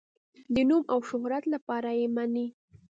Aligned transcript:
د 0.53 0.55
نوم 0.69 0.83
او 0.93 0.99
شهرت 1.09 1.43
لپاره 1.53 1.89
یې 1.99 2.07
مني. 2.15 2.47